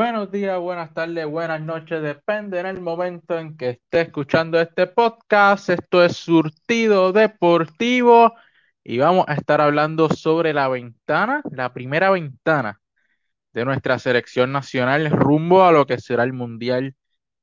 [0.00, 4.86] Buenos días, buenas tardes, buenas noches, depende en el momento en que esté escuchando este
[4.86, 5.68] podcast.
[5.68, 8.32] Esto es Surtido Deportivo
[8.82, 12.80] y vamos a estar hablando sobre la ventana, la primera ventana
[13.52, 16.94] de nuestra selección nacional rumbo a lo que será el Mundial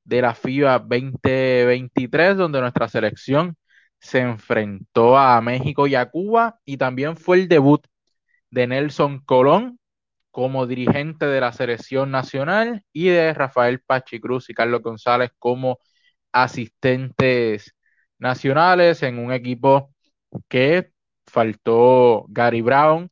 [0.04, 3.56] de la FIBA 2023, donde nuestra selección
[4.00, 7.86] se enfrentó a México y a Cuba y también fue el debut
[8.50, 9.77] de Nelson Colón
[10.38, 15.80] como dirigente de la selección nacional y de Rafael Pachicruz y Carlos González como
[16.32, 17.74] asistentes
[18.20, 19.96] nacionales en un equipo
[20.48, 20.92] que
[21.26, 23.10] faltó Gary Brown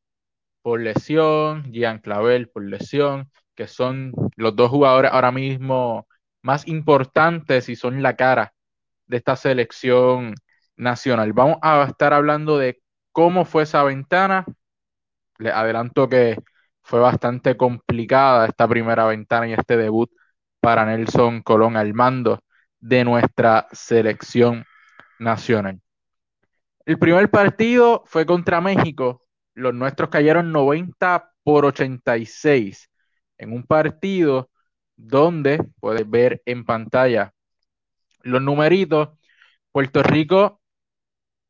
[0.61, 6.07] por lesión, Gian Clavel por lesión, que son los dos jugadores ahora mismo
[6.43, 8.53] más importantes y son la cara
[9.07, 10.35] de esta selección
[10.77, 11.33] nacional.
[11.33, 14.45] Vamos a estar hablando de cómo fue esa ventana.
[15.39, 16.37] Les adelanto que
[16.85, 20.11] fue bastante complicada esta primera ventana y este debut
[20.59, 22.39] para Nelson Colón al mando
[22.79, 24.63] de nuestra selección
[25.17, 25.81] nacional.
[26.85, 29.23] El primer partido fue contra México.
[29.55, 32.91] Los nuestros cayeron 90 por 86
[33.39, 34.51] en un partido
[34.95, 37.33] donde puedes ver en pantalla
[38.21, 39.09] los numeritos.
[39.71, 40.61] Puerto Rico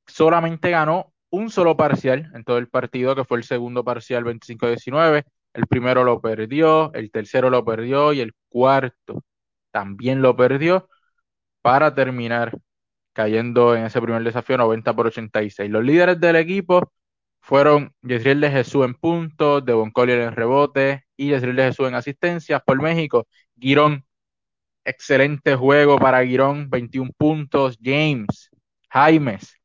[0.08, 5.24] solamente ganó un solo parcial en todo el partido, que fue el segundo parcial 25-19.
[5.54, 9.24] El primero lo perdió, el tercero lo perdió y el cuarto
[9.72, 10.90] también lo perdió
[11.62, 12.58] para terminar
[13.14, 15.70] cayendo en ese primer desafío 90 por 86.
[15.72, 16.92] Los líderes del equipo
[17.42, 21.96] fueron Yesriel de Jesús en puntos, Devon Collier en rebote y Yesriel de Jesús en
[21.96, 23.28] asistencias por México.
[23.58, 24.06] Girón,
[24.84, 27.78] excelente juego para Girón, 21 puntos.
[27.82, 28.50] James,
[28.90, 29.56] Jaimes,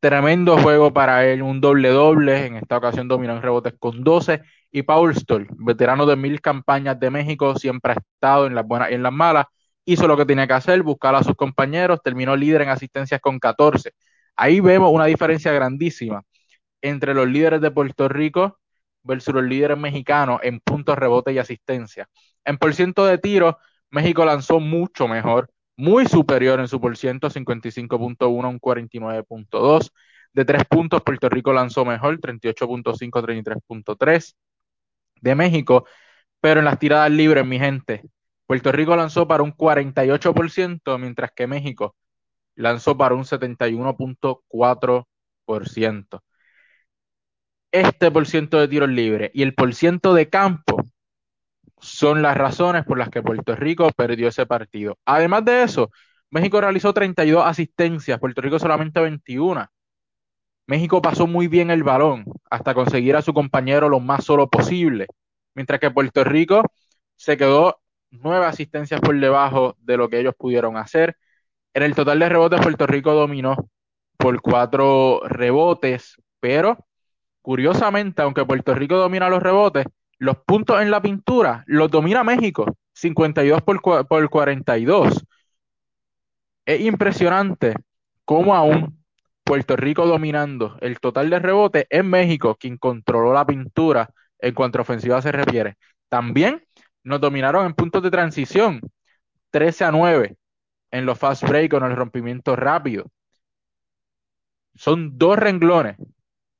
[0.00, 2.46] Tremendo juego para él, un doble-doble.
[2.46, 4.40] En esta ocasión dominó en rebotes con 12.
[4.70, 8.90] Y Paul Stoll, veterano de mil campañas de México, siempre ha estado en las buenas
[8.90, 9.46] y en las malas.
[9.84, 12.00] Hizo lo que tenía que hacer, buscar a sus compañeros.
[12.02, 13.92] Terminó líder en asistencias con 14.
[14.36, 16.22] Ahí vemos una diferencia grandísima
[16.80, 18.58] entre los líderes de Puerto Rico
[19.02, 22.08] versus los líderes mexicanos en puntos, rebotes y asistencia.
[22.44, 23.58] En por ciento de tiro,
[23.90, 29.92] México lanzó mucho mejor muy superior en su por ciento, 55.1 a un 49.2.
[30.32, 34.36] De tres puntos, Puerto Rico lanzó mejor, 38.5 a 33.3
[35.20, 35.86] de México,
[36.40, 38.02] pero en las tiradas libres, mi gente,
[38.46, 41.96] Puerto Rico lanzó para un 48%, mientras que México
[42.54, 46.22] lanzó para un 71.4%.
[47.72, 50.84] Este por ciento de tiros libres y el por ciento de campo
[51.80, 54.98] son las razones por las que Puerto Rico perdió ese partido.
[55.04, 55.90] Además de eso,
[56.30, 59.66] México realizó 32 asistencias, Puerto Rico solamente 21.
[60.66, 65.06] México pasó muy bien el balón hasta conseguir a su compañero lo más solo posible,
[65.54, 66.62] mientras que Puerto Rico
[67.16, 67.80] se quedó
[68.10, 71.16] nueve asistencias por debajo de lo que ellos pudieron hacer.
[71.74, 73.56] En el total de rebotes, Puerto Rico dominó
[74.16, 76.78] por cuatro rebotes, pero
[77.42, 79.86] curiosamente, aunque Puerto Rico domina los rebotes,
[80.20, 85.24] los puntos en la pintura los domina México, 52 por, por 42.
[86.66, 87.74] Es impresionante
[88.26, 89.02] cómo aún
[89.42, 94.78] Puerto Rico dominando el total de rebote es México quien controló la pintura en cuanto
[94.78, 95.76] a ofensiva se refiere.
[96.10, 96.62] También
[97.02, 98.80] nos dominaron en puntos de transición,
[99.50, 100.36] 13 a 9
[100.90, 103.06] en los fast break con el rompimiento rápido.
[104.74, 105.96] Son dos renglones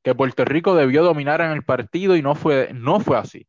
[0.03, 3.47] que Puerto Rico debió dominar en el partido y no fue, no fue así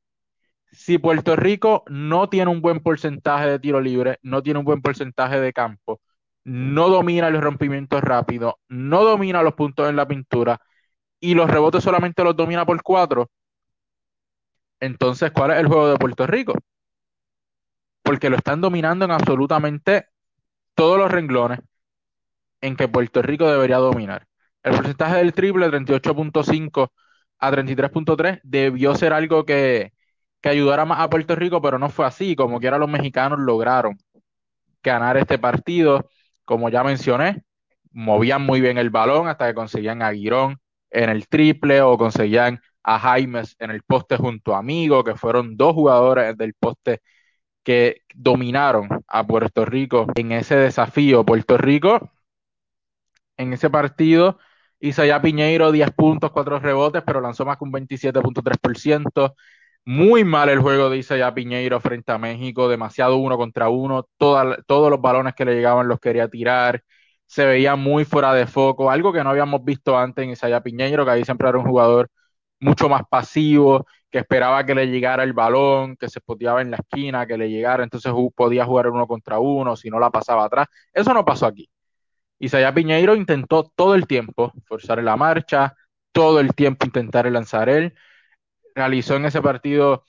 [0.71, 4.81] si Puerto Rico no tiene un buen porcentaje de tiro libre, no tiene un buen
[4.81, 6.01] porcentaje de campo,
[6.43, 10.59] no domina los rompimientos rápidos, no domina los puntos en la pintura
[11.19, 13.29] y los rebotes solamente los domina por cuatro,
[14.81, 16.53] entonces, ¿cuál es el juego de Puerto Rico?
[18.03, 20.05] Porque lo están dominando en absolutamente
[20.75, 21.59] todos los renglones
[22.61, 24.27] en que Puerto Rico debería dominar.
[24.63, 26.91] El porcentaje del triple, 38.5
[27.39, 29.93] a 33.3, debió ser algo que,
[30.41, 32.35] que ayudara más a Puerto Rico, pero no fue así.
[32.35, 33.97] Como quiera, los mexicanos lograron
[34.83, 36.09] ganar este partido.
[36.45, 37.43] Como ya mencioné,
[37.91, 40.59] movían muy bien el balón hasta que conseguían a Guirón
[40.89, 45.55] en el triple o conseguían a Jaimes en el poste junto a Amigo, que fueron
[45.57, 47.01] dos jugadores del poste
[47.63, 51.25] que dominaron a Puerto Rico en ese desafío.
[51.25, 52.11] Puerto Rico
[53.37, 54.39] en ese partido
[54.79, 59.35] hizo ya Piñeiro 10 puntos, 4 rebotes, pero lanzó más que un 27.3%.
[59.83, 64.89] Muy mal el juego de Isaiah Piñeiro frente a México, demasiado uno contra uno, todos
[64.91, 66.83] los balones que le llegaban los quería tirar,
[67.25, 71.03] se veía muy fuera de foco, algo que no habíamos visto antes en Isaiah Piñeiro,
[71.05, 72.09] que ahí siempre era un jugador
[72.59, 76.77] mucho más pasivo, que esperaba que le llegara el balón, que se poteaba en la
[76.77, 80.67] esquina, que le llegara, entonces podía jugar uno contra uno, si no la pasaba atrás.
[80.93, 81.67] Eso no pasó aquí.
[82.39, 85.75] Isaiah Piñeiro intentó todo el tiempo forzar la marcha,
[86.11, 87.93] todo el tiempo intentar lanzar él.
[88.81, 90.05] Realizó en ese partido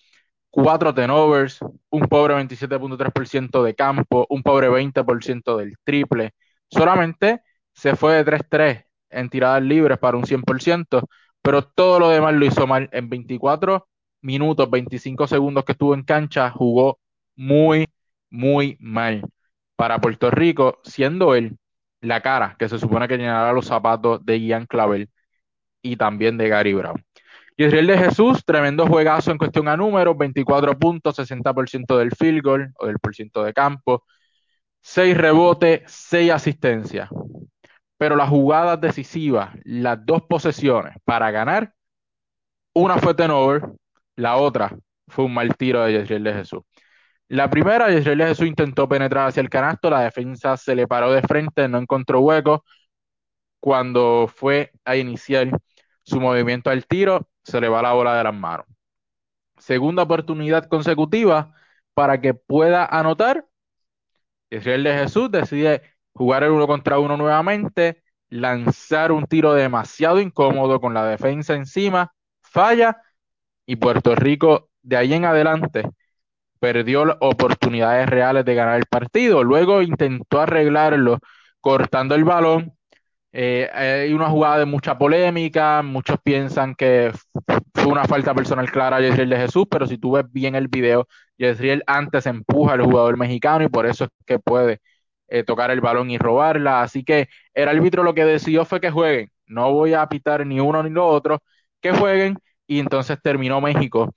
[0.49, 1.61] cuatro tenovers,
[1.91, 6.33] un pobre 27.3% de campo, un pobre 20% del triple.
[6.71, 7.43] Solamente
[7.75, 11.07] se fue de 3-3 en tiradas libres para un 100%,
[11.43, 12.89] pero todo lo demás lo hizo mal.
[12.93, 13.89] En 24
[14.23, 16.99] minutos, 25 segundos que estuvo en cancha, jugó
[17.37, 17.87] muy,
[18.31, 19.23] muy mal
[19.77, 21.59] para Puerto Rico, siendo él
[22.01, 25.11] la cara que se supone que llenará los zapatos de Ian Clavel
[25.83, 27.05] y también de Gary Brown.
[27.57, 32.73] Yesriel de Jesús, tremendo juegazo en cuestión a números, 24 puntos, 60% del field goal
[32.79, 34.05] o del por ciento de campo,
[34.83, 37.09] 6 rebotes, 6 asistencias.
[37.99, 41.73] Pero las jugadas decisivas, las dos posesiones para ganar,
[42.75, 43.63] una fue Tenover,
[44.17, 44.77] la otra
[45.09, 46.63] fue un mal tiro de Yesriel de Jesús.
[47.29, 51.13] La primera, Yesriel de Jesús intentó penetrar hacia el canasto, la defensa se le paró
[51.13, 52.65] de frente, no encontró hueco.
[53.61, 55.51] Cuando fue a iniciar
[56.03, 58.67] su movimiento al tiro, se le va la bola de las manos.
[59.59, 61.55] Segunda oportunidad consecutiva
[61.95, 63.47] para que pueda anotar.
[64.51, 70.81] Israel de Jesús decide jugar el uno contra uno nuevamente, lanzar un tiro demasiado incómodo
[70.81, 72.13] con la defensa encima,
[72.43, 73.01] falla
[73.67, 75.85] y Puerto Rico de ahí en adelante
[76.63, 79.43] perdió oportunidades reales de ganar el partido.
[79.43, 81.19] Luego intentó arreglarlo
[81.61, 82.73] cortando el balón,
[83.33, 87.13] eh, hay una jugada de mucha polémica, muchos piensan que
[87.75, 90.69] fue una falta personal clara a Yesriel de Jesús, pero si tú ves bien el
[90.69, 91.09] video,
[91.39, 94.81] Yesriel antes empuja al jugador mexicano y por eso es que puede
[95.29, 96.83] eh, tocar el balón y robarla.
[96.83, 99.31] Así que el árbitro lo que decidió fue que jueguen.
[99.47, 101.43] No voy a pitar ni uno ni lo otro,
[101.81, 102.39] que jueguen.
[102.67, 104.15] Y entonces terminó México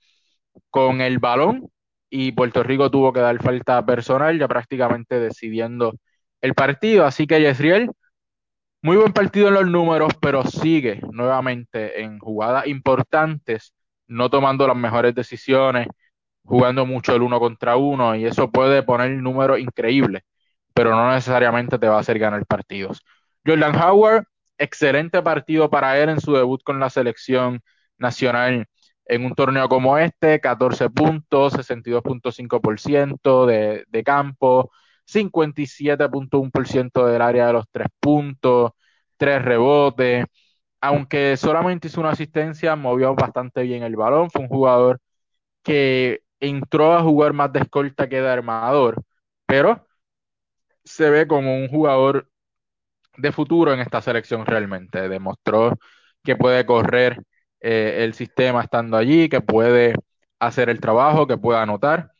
[0.70, 1.68] con el balón
[2.10, 5.94] y Puerto Rico tuvo que dar falta personal, ya prácticamente decidiendo
[6.40, 7.04] el partido.
[7.06, 7.90] Así que Yesriel
[8.86, 13.74] muy buen partido en los números, pero sigue nuevamente en jugadas importantes,
[14.06, 15.88] no tomando las mejores decisiones,
[16.44, 20.22] jugando mucho el uno contra uno, y eso puede poner números increíbles,
[20.72, 23.02] pero no necesariamente te va a hacer ganar partidos.
[23.44, 24.24] Jordan Howard,
[24.56, 27.62] excelente partido para él en su debut con la selección
[27.98, 28.66] nacional
[29.06, 34.70] en un torneo como este, 14 puntos, 62.5% de, de campo,
[35.06, 38.72] 57.1% del área de los tres puntos,
[39.16, 40.26] tres rebotes.
[40.80, 44.30] Aunque solamente hizo una asistencia, movió bastante bien el balón.
[44.30, 45.00] Fue un jugador
[45.62, 49.02] que entró a jugar más de escolta que de armador,
[49.46, 49.86] pero
[50.84, 52.28] se ve como un jugador
[53.16, 55.08] de futuro en esta selección realmente.
[55.08, 55.78] Demostró
[56.24, 57.22] que puede correr
[57.60, 59.94] eh, el sistema estando allí, que puede
[60.38, 62.12] hacer el trabajo, que puede anotar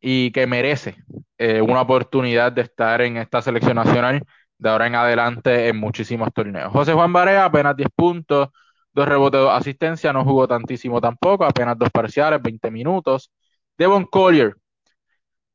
[0.00, 0.96] y que merece
[1.38, 4.24] eh, una oportunidad de estar en esta selección nacional
[4.58, 6.72] de ahora en adelante en muchísimos torneos.
[6.72, 8.48] José Juan Barea, apenas 10 puntos,
[8.92, 13.30] dos rebotes, dos asistencias, no jugó tantísimo tampoco, apenas dos parciales, 20 minutos.
[13.76, 14.54] Devon Collier,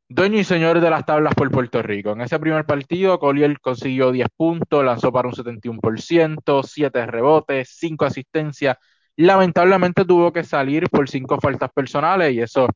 [0.10, 2.12] dueño y señor de las tablas por Puerto Rico.
[2.12, 8.06] En ese primer partido, Collier consiguió 10 puntos, lanzó para un 71%, 7 rebotes, 5
[8.06, 8.78] asistencias.
[9.16, 12.68] Lamentablemente tuvo que salir por 5 faltas personales y eso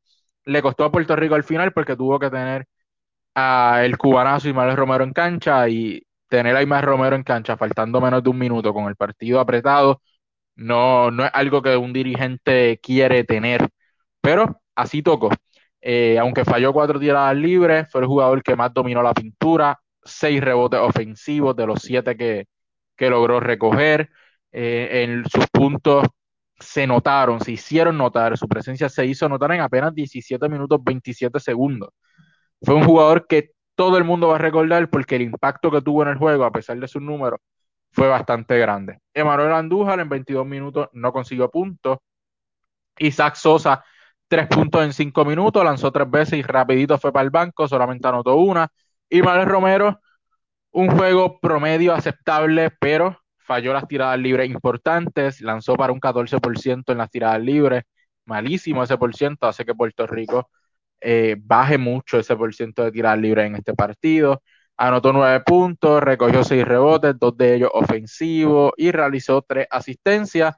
[0.46, 2.66] le costó a Puerto Rico al final porque tuvo que tener
[3.36, 8.02] a el cubanazo Ismael Romero en cancha y tener a Ismael Romero en cancha faltando
[8.02, 10.02] menos de un minuto con el partido apretado
[10.56, 13.70] no, no es algo que un dirigente quiere tener,
[14.22, 15.30] pero así tocó.
[15.82, 20.42] Eh, aunque falló cuatro tiradas libres, fue el jugador que más dominó la pintura, seis
[20.42, 22.46] rebotes ofensivos de los siete que,
[22.96, 24.10] que logró recoger.
[24.52, 26.06] Eh, en sus puntos
[26.62, 31.40] se notaron, se hicieron notar, su presencia se hizo notar en apenas 17 minutos 27
[31.40, 31.90] segundos.
[32.62, 36.04] Fue un jugador que todo el mundo va a recordar porque el impacto que tuvo
[36.04, 37.40] en el juego, a pesar de sus números,
[37.92, 39.00] fue bastante grande.
[39.14, 41.98] Emanuel Andújar en 22 minutos no consiguió puntos.
[43.00, 43.84] Isaac Sosa,
[44.28, 48.08] tres puntos en cinco minutos, lanzó tres veces y rapidito fue para el banco, solamente
[48.08, 48.70] anotó una.
[49.10, 50.00] Y Manuel Romero,
[50.72, 53.21] un juego promedio aceptable, pero
[53.52, 57.84] falló las tiradas libres importantes, lanzó para un 14% en las tiradas libres,
[58.26, 60.50] malísimo ese por ciento, hace que Puerto Rico
[61.02, 64.42] eh, baje mucho ese por ciento de tiradas libres en este partido.
[64.78, 70.56] Anotó nueve puntos, recogió seis rebotes, dos de ellos ofensivos y realizó tres asistencias.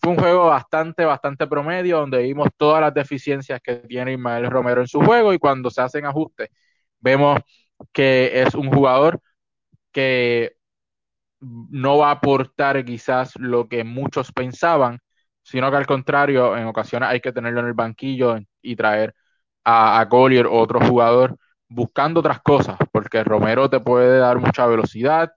[0.00, 4.80] Fue un juego bastante, bastante promedio, donde vimos todas las deficiencias que tiene Ismael Romero
[4.80, 6.50] en su juego y cuando se hacen ajustes,
[7.00, 7.40] vemos
[7.92, 9.20] que es un jugador
[9.92, 10.57] que
[11.40, 14.98] no va a aportar quizás lo que muchos pensaban,
[15.42, 19.14] sino que al contrario, en ocasiones hay que tenerlo en el banquillo y traer
[19.64, 21.36] a, a Collier o otro jugador
[21.68, 25.30] buscando otras cosas, porque Romero te puede dar mucha velocidad,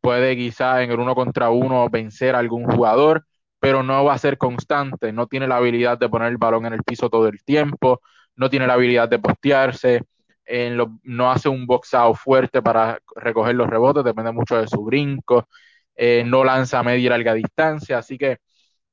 [0.00, 3.24] puede quizá en el uno contra uno vencer a algún jugador,
[3.58, 6.72] pero no va a ser constante, no tiene la habilidad de poner el balón en
[6.74, 8.00] el piso todo el tiempo,
[8.36, 10.02] no tiene la habilidad de postearse,
[10.50, 15.48] en no hace un boxado fuerte para recoger los rebotes, depende mucho de su brinco,
[15.96, 18.38] eh, no lanza a media y larga distancia, así que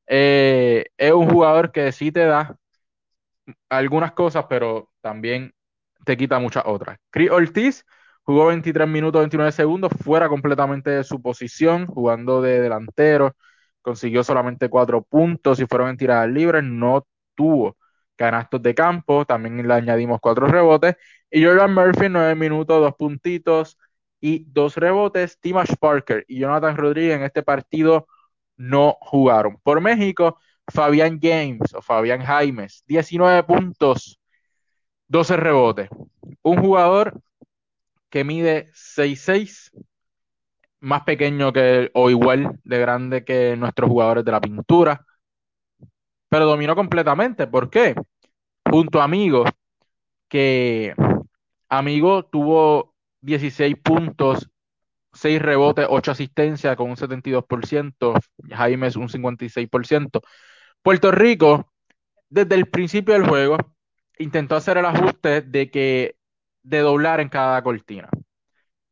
[0.08, 2.58] eh, es un jugador que sí te da
[3.70, 5.54] algunas cosas, pero también
[6.06, 6.98] te quita muchas otras.
[7.10, 7.86] Chris Ortiz
[8.24, 13.36] jugó 23 minutos 29 segundos, fuera completamente de su posición, jugando de delantero,
[13.82, 17.78] consiguió solamente cuatro puntos y fueron en tiradas libres, no tuvo
[18.18, 20.96] canastos de campo, también le añadimos cuatro rebotes,
[21.32, 23.78] y Jordan Murphy 9 minutos, dos puntitos
[24.20, 28.08] y dos rebotes, Timash Parker y Jonathan Rodríguez en este partido
[28.58, 29.58] no jugaron.
[29.64, 34.20] Por México, Fabián James o Fabián Jaimes, 19 puntos,
[35.08, 35.90] 12 rebotes.
[36.42, 37.22] Un jugador
[38.10, 39.72] que mide 6'6,
[40.80, 45.06] más pequeño que o igual de grande que nuestros jugadores de la pintura,
[46.30, 47.48] pero dominó completamente.
[47.48, 47.96] ¿Por qué?
[48.70, 49.46] Junto a Amigo,
[50.28, 50.94] que
[51.70, 54.50] Amigo tuvo 16 puntos,
[55.14, 58.14] 6 rebotes, 8 asistencias con un 72%,
[58.52, 60.22] Jaime es un 56%.
[60.82, 61.72] Puerto Rico,
[62.30, 63.58] desde el principio del juego,
[64.20, 66.18] intentó hacer el ajuste de que
[66.64, 68.10] de doblar en cada cortina.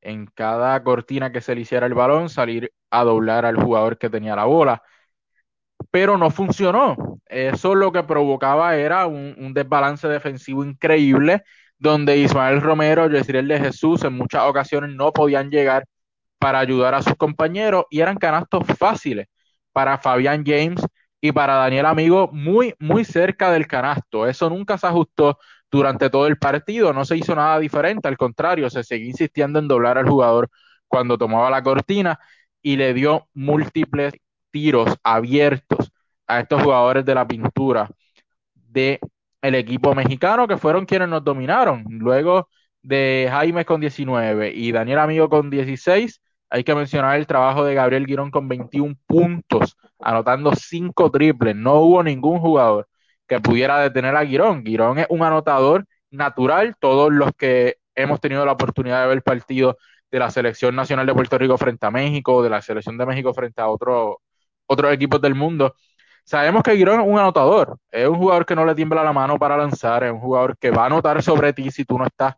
[0.02, 4.10] En cada cortina que se le hiciera el balón, salir a doblar al jugador que
[4.10, 4.84] tenía la bola.
[5.96, 7.22] Pero no funcionó.
[7.26, 11.44] Eso lo que provocaba era un, desbalance defensivo increíble,
[11.78, 15.86] donde Ismael Romero, Yesriel de Jesús en muchas ocasiones no podían llegar
[16.38, 19.28] para ayudar a sus compañeros y eran canastos fáciles
[19.72, 20.82] para Fabián James
[21.22, 24.28] y para Daniel Amigo muy, muy cerca del canasto.
[24.28, 25.38] Eso nunca se ajustó
[25.72, 29.70] durante todo el partido, no se hizo nada diferente, al contrario, se seguía insistiendo en
[29.70, 30.50] doblar al jugador
[30.90, 32.20] cuando tomaba la cortina
[32.62, 34.14] y le dio múltiples
[34.52, 35.75] tiros abiertos
[36.28, 37.90] a estos jugadores de la pintura
[38.54, 39.00] de
[39.42, 41.86] el equipo mexicano que fueron quienes nos dominaron.
[41.90, 42.50] Luego
[42.82, 47.74] de Jaime con 19 y Daniel Amigo con 16, hay que mencionar el trabajo de
[47.74, 51.56] Gabriel Girón con 21 puntos, anotando 5 triples.
[51.56, 52.88] No hubo ningún jugador
[53.28, 54.64] que pudiera detener a Girón.
[54.66, 56.76] Girón es un anotador natural.
[56.80, 59.78] Todos los que hemos tenido la oportunidad de ver el partido
[60.12, 63.34] de la selección nacional de Puerto Rico frente a México, de la selección de México
[63.34, 64.22] frente a otro,
[64.68, 65.76] otros equipos del mundo,
[66.26, 67.80] sabemos que Girón es un anotador.
[67.92, 70.72] Es un jugador que no le tiembla la mano para lanzar, es un jugador que
[70.72, 72.36] va a anotar sobre ti si tú no estás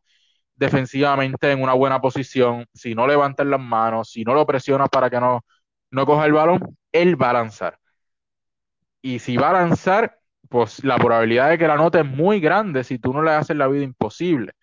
[0.56, 5.10] defensivamente en una buena posición, si no levantas las manos, si no lo presionas para
[5.10, 5.41] que no,
[5.91, 7.79] no coja el balón, él va a lanzar.
[9.01, 12.84] Y si va a lanzar, pues la probabilidad de que la anote es muy grande
[12.84, 14.53] si tú no le haces la vida imposible.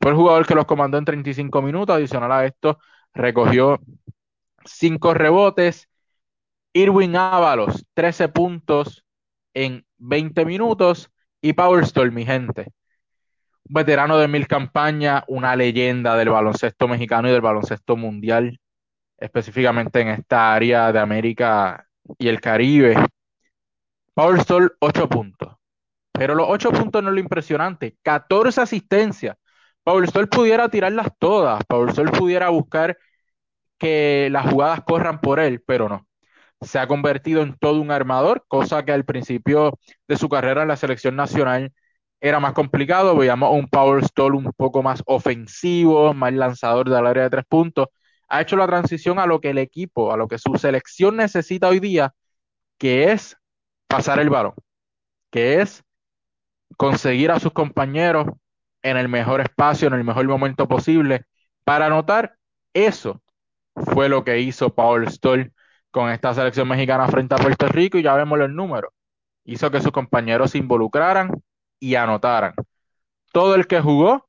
[0.00, 2.78] Fue el jugador que los comandó en 35 minutos, adicional a esto,
[3.14, 3.80] recogió
[4.64, 5.87] 5 rebotes.
[6.72, 9.04] Irwin Ábalos, 13 puntos
[9.54, 11.10] en 20 minutos.
[11.40, 12.72] Y Power Store, mi gente,
[13.64, 18.58] veterano de mil campañas, una leyenda del baloncesto mexicano y del baloncesto mundial,
[19.18, 21.86] específicamente en esta área de América
[22.18, 22.96] y el Caribe.
[24.14, 25.54] Power Store, 8 puntos.
[26.12, 27.96] Pero los 8 puntos no es lo impresionante.
[28.02, 29.36] 14 asistencias.
[29.84, 31.64] Paul Stoll pudiera tirarlas todas.
[31.64, 32.98] Paul Stoll pudiera buscar
[33.78, 36.07] que las jugadas corran por él, pero no.
[36.60, 40.68] Se ha convertido en todo un armador, cosa que al principio de su carrera en
[40.68, 41.72] la selección nacional
[42.20, 43.16] era más complicado.
[43.16, 47.86] Veíamos un Power Stall un poco más ofensivo, más lanzador del área de tres puntos.
[48.28, 51.68] Ha hecho la transición a lo que el equipo, a lo que su selección necesita
[51.68, 52.12] hoy día,
[52.78, 53.36] que es
[53.88, 54.54] pasar el balón,
[55.30, 55.84] que es
[56.76, 58.26] conseguir a sus compañeros
[58.82, 61.24] en el mejor espacio, en el mejor momento posible,
[61.64, 62.36] para anotar
[62.74, 63.22] eso
[63.74, 65.52] fue lo que hizo Paul Stoll
[65.90, 68.92] con esta selección mexicana frente a Puerto Rico y ya vemos los números.
[69.44, 71.30] Hizo que sus compañeros se involucraran
[71.80, 72.54] y anotaran.
[73.32, 74.28] Todo el que jugó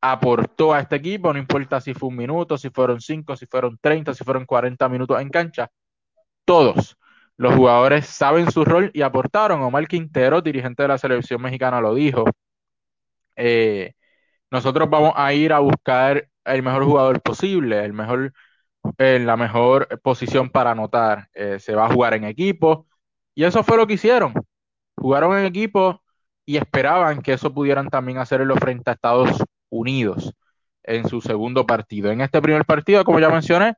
[0.00, 3.78] aportó a este equipo, no importa si fue un minuto, si fueron cinco, si fueron
[3.80, 5.70] 30, si fueron 40 minutos en cancha,
[6.44, 6.96] todos
[7.36, 9.62] los jugadores saben su rol y aportaron.
[9.62, 12.24] Omar Quintero, dirigente de la selección mexicana, lo dijo.
[13.36, 13.92] Eh,
[14.50, 18.32] nosotros vamos a ir a buscar el mejor jugador posible, el mejor,
[18.98, 21.28] eh, la mejor posición para anotar.
[21.34, 22.86] Eh, se va a jugar en equipo.
[23.34, 24.34] Y eso fue lo que hicieron.
[24.96, 26.02] Jugaron en equipo
[26.44, 30.32] y esperaban que eso pudieran también hacerlo frente a Estados Unidos
[30.82, 32.10] en su segundo partido.
[32.10, 33.74] En este primer partido, como ya mencioné,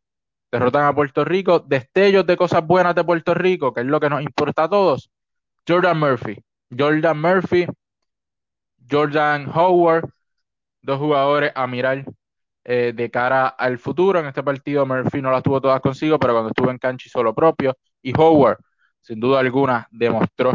[0.52, 1.60] derrotan a Puerto Rico.
[1.60, 5.10] Destellos de cosas buenas de Puerto Rico, que es lo que nos importa a todos.
[5.66, 6.42] Jordan Murphy.
[6.70, 7.66] Jordan Murphy,
[8.90, 10.10] Jordan Howard,
[10.82, 12.04] dos jugadores a mirar
[12.70, 14.20] eh, de cara al futuro.
[14.20, 17.22] En este partido Murphy no las tuvo todas consigo, pero cuando estuvo en cancha hizo
[17.22, 17.74] lo propio.
[18.02, 18.58] Y Howard,
[19.00, 20.52] sin duda alguna, demostró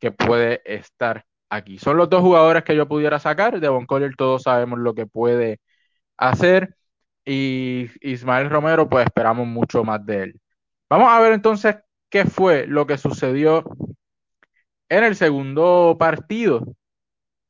[0.00, 1.78] que puede estar aquí.
[1.78, 3.60] Son los dos jugadores que yo pudiera sacar.
[3.60, 5.60] De Von Collier todos sabemos lo que puede
[6.16, 6.74] hacer.
[7.24, 10.40] Y Ismael Romero, pues esperamos mucho más de él.
[10.90, 11.76] Vamos a ver entonces
[12.10, 13.64] qué fue lo que sucedió
[14.88, 16.74] en el segundo partido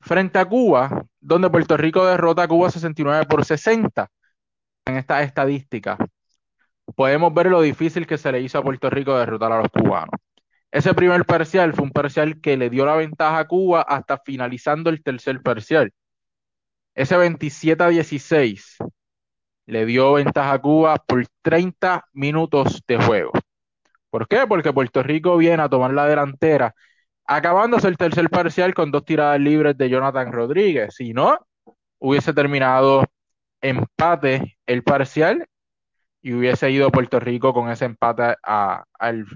[0.02, 4.11] frente a Cuba, donde Puerto Rico derrota a Cuba 69 por 60
[4.85, 5.97] en esta estadística.
[6.97, 10.11] Podemos ver lo difícil que se le hizo a Puerto Rico derrotar a los cubanos.
[10.71, 14.91] Ese primer parcial fue un parcial que le dio la ventaja a Cuba hasta finalizando
[14.91, 15.93] el tercer parcial.
[16.95, 18.79] Ese 27 a 16
[19.67, 23.33] le dio ventaja a Cuba por 30 minutos de juego.
[24.11, 24.47] ¿Por qué?
[24.47, 26.75] Porque Puerto Rico viene a tomar la delantera
[27.26, 30.95] acabándose el tercer parcial con dos tiradas libres de Jonathan Rodríguez.
[30.95, 31.38] Si no,
[31.99, 33.05] hubiese terminado
[33.61, 35.47] empate el parcial
[36.21, 38.85] y hubiese ido Puerto Rico con ese empate a,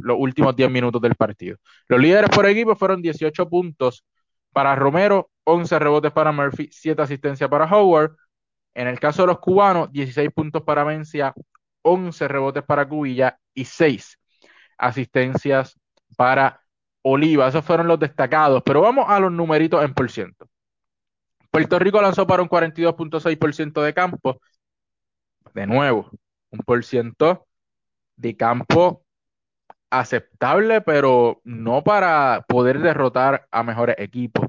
[0.01, 1.57] los últimos 10 minutos del partido.
[1.89, 4.05] Los líderes por equipo fueron 18 puntos
[4.53, 8.17] para Romero, 11 rebotes para Murphy, 7 asistencias para Howard.
[8.75, 11.35] En el caso de los cubanos, 16 puntos para Mencia,
[11.83, 14.19] 11 rebotes para Cubilla y 6
[14.79, 15.79] asistencias
[16.17, 16.61] para
[17.09, 20.49] Oliva, esos fueron los destacados, pero vamos a los numeritos en por ciento.
[21.53, 24.41] Puerto Rico lanzó para un 42.6% de campo.
[25.55, 26.11] De nuevo,
[26.51, 27.47] un por ciento
[28.17, 29.05] de campo
[29.91, 34.47] aceptable, pero no para poder derrotar a mejores equipos.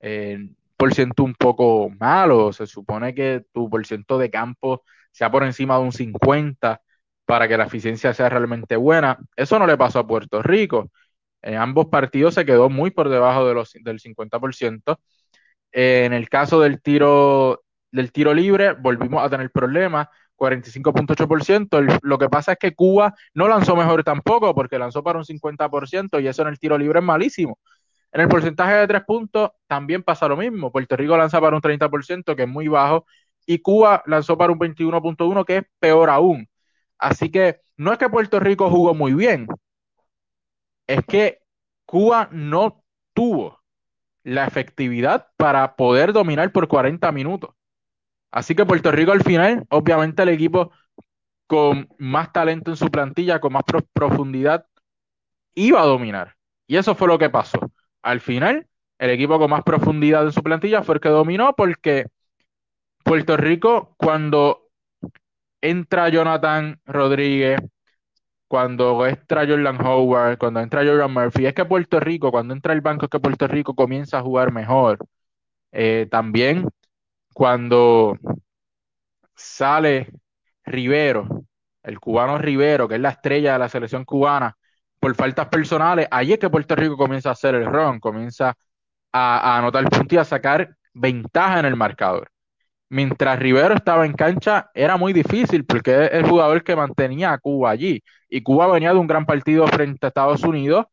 [0.00, 5.30] Eh, por ciento un poco malo, se supone que tu por ciento de campo sea
[5.32, 6.80] por encima de un 50
[7.24, 9.18] para que la eficiencia sea realmente buena.
[9.36, 10.90] Eso no le pasó a Puerto Rico.
[11.42, 14.98] En ambos partidos se quedó muy por debajo de los, del 50%.
[15.72, 22.00] Eh, en el caso del tiro, del tiro libre, volvimos a tener problemas, 45.8%.
[22.02, 26.20] Lo que pasa es que Cuba no lanzó mejor tampoco, porque lanzó para un 50%
[26.20, 27.58] y eso en el tiro libre es malísimo.
[28.12, 30.70] En el porcentaje de tres puntos también pasa lo mismo.
[30.70, 33.06] Puerto Rico lanza para un 30%, que es muy bajo,
[33.46, 36.48] y Cuba lanzó para un 21.1%, que es peor aún.
[36.98, 39.46] Así que no es que Puerto Rico jugó muy bien,
[40.86, 41.40] es que
[41.86, 43.62] Cuba no tuvo
[44.24, 47.50] la efectividad para poder dominar por 40 minutos.
[48.30, 50.72] Así que Puerto Rico al final, obviamente el equipo
[51.46, 54.66] con más talento en su plantilla, con más profundidad,
[55.54, 56.36] iba a dominar.
[56.66, 57.58] Y eso fue lo que pasó.
[58.02, 58.66] Al final,
[58.98, 62.06] el equipo con más profundidad en su plantilla fue el que dominó porque
[63.04, 64.68] Puerto Rico, cuando
[65.60, 67.60] entra Jonathan Rodríguez,
[68.52, 72.82] cuando entra Jordan Howard, cuando entra Jordan Murphy, es que Puerto Rico, cuando entra el
[72.82, 74.98] banco, es que Puerto Rico comienza a jugar mejor.
[75.72, 76.68] Eh, también
[77.32, 78.18] cuando
[79.34, 80.10] sale
[80.66, 81.46] Rivero,
[81.82, 84.54] el cubano Rivero, que es la estrella de la selección cubana,
[85.00, 88.54] por faltas personales, ahí es que Puerto Rico comienza a hacer el ron, comienza
[89.12, 92.30] a, a anotar punto y a sacar ventaja en el marcador
[92.92, 97.38] mientras Rivero estaba en cancha, era muy difícil porque es el jugador que mantenía a
[97.38, 98.02] Cuba allí.
[98.28, 100.86] Y Cuba venía de un gran partido frente a Estados Unidos,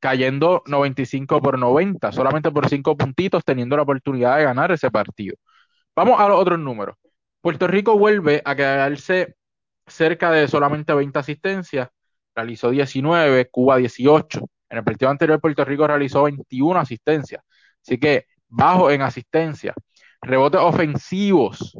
[0.00, 5.36] cayendo 95 por 90, solamente por 5 puntitos, teniendo la oportunidad de ganar ese partido.
[5.96, 6.96] Vamos a los otros números.
[7.40, 9.34] Puerto Rico vuelve a quedarse
[9.88, 11.88] cerca de solamente 20 asistencias,
[12.34, 14.40] realizó 19, Cuba 18.
[14.70, 17.42] En el partido anterior Puerto Rico realizó 21 asistencias,
[17.82, 19.74] así que bajo en asistencia
[20.22, 21.76] rebotes ofensivos.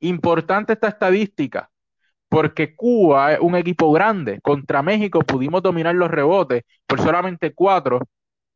[0.00, 1.70] Importante esta estadística,
[2.28, 4.40] porque Cuba es un equipo grande.
[4.40, 8.00] Contra México pudimos dominar los rebotes por solamente cuatro,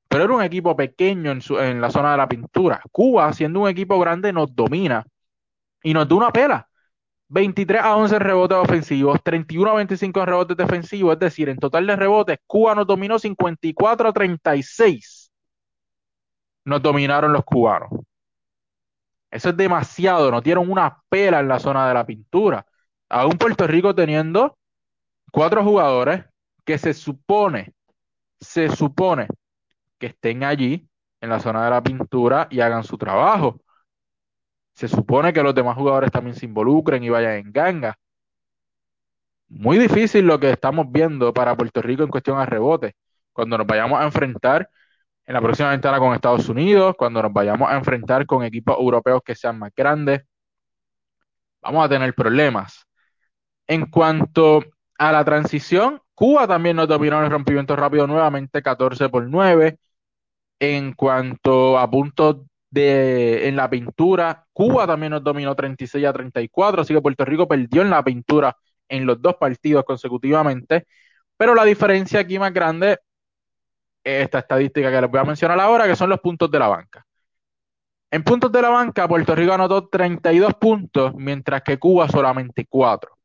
[0.09, 2.83] pero era un equipo pequeño en, la zona de la pintura.
[2.91, 5.05] Cuba, siendo un equipo grande, nos domina
[5.83, 6.69] y nos da una pela.
[7.29, 11.95] 23 a 11 rebotes ofensivos, 31 a 25 rebotes defensivos, es decir, en total de
[11.95, 15.31] rebotes, Cuba nos dominó 54 a 36.
[16.65, 17.91] Nos dominaron los cubanos.
[19.31, 22.67] Eso es demasiado, no tienen una pela en la zona de la pintura.
[23.09, 24.59] Aún Puerto Rico teniendo
[25.33, 26.25] cuatro jugadores
[26.65, 27.73] que se supone,
[28.41, 29.29] se supone
[29.99, 30.89] que estén allí
[31.21, 33.61] en la zona de la pintura y hagan su trabajo.
[34.75, 37.99] Se supone que los demás jugadores también se involucren y vayan en ganga.
[39.49, 42.97] Muy difícil lo que estamos viendo para Puerto Rico en cuestión de rebote.
[43.33, 44.71] Cuando nos vayamos a enfrentar
[45.31, 49.23] en la próxima ventana con Estados Unidos, cuando nos vayamos a enfrentar con equipos europeos
[49.25, 50.23] que sean más grandes,
[51.63, 52.85] vamos a tener problemas.
[53.69, 54.65] En cuanto
[54.99, 59.79] a la transición, Cuba también nos dominó en el rompimiento rápido nuevamente, 14 por 9.
[60.59, 62.39] En cuanto a puntos
[62.69, 67.47] de, en la pintura, Cuba también nos dominó 36 a 34, así que Puerto Rico
[67.47, 68.57] perdió en la pintura
[68.89, 70.89] en los dos partidos consecutivamente.
[71.37, 72.99] Pero la diferencia aquí más grande
[74.05, 77.07] esta estadística que les voy a mencionar ahora, que son los puntos de la banca.
[78.11, 83.17] En puntos de la banca, Puerto Rico anotó 32 puntos, mientras que Cuba solamente 4.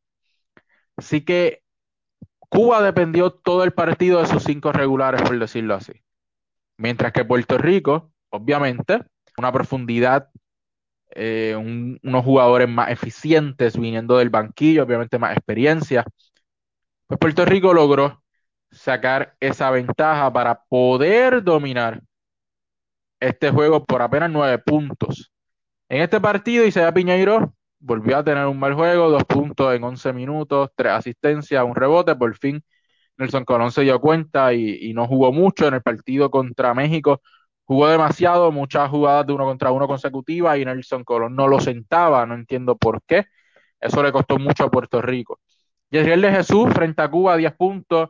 [0.98, 1.64] Así que
[2.50, 5.94] Cuba dependió todo el partido de sus cinco regulares, por decirlo así.
[6.78, 9.02] Mientras que Puerto Rico, obviamente,
[9.38, 10.30] una profundidad,
[11.10, 16.06] eh, un, unos jugadores más eficientes viniendo del banquillo, obviamente más experiencia.
[17.08, 18.24] Pues Puerto Rico logró
[18.76, 22.02] sacar esa ventaja para poder dominar
[23.20, 25.32] este juego por apenas nueve puntos.
[25.90, 30.12] En este partido, Isaiah Piñeiro volvió a tener un mal juego, dos puntos en once
[30.14, 32.16] minutos, tres asistencias, un rebote.
[32.16, 32.64] Por fin,
[33.18, 37.22] Nelson Colón se dio cuenta y, no jugó mucho en el partido contra México.
[37.66, 42.26] Jugó demasiado, muchas jugadas de uno contra uno consecutivas y Nelson Colón no lo sentaba,
[42.26, 43.26] no entiendo por qué.
[43.80, 45.40] Eso le costó mucho a Puerto Rico.
[45.92, 48.10] Yesriel de Jesús frente a Cuba, 10 puntos,